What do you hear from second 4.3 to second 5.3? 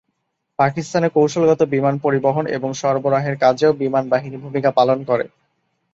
ভূমিকা পালন করে।